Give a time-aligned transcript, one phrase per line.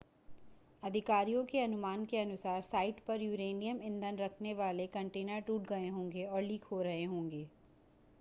[0.83, 6.25] अधिकारियों के अनुमान के अनुसार साइट पर यूरेनियम ईंधन रखने वाले कंटेनर टूट गए होंगे
[6.25, 7.47] और लीक हो रहे होंगे